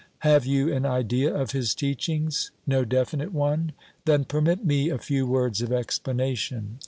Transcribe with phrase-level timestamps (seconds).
[0.21, 2.49] Have you an idea of his teachings?
[2.65, 3.73] No definite one?
[4.05, 6.79] Then permit me a few words of explanation.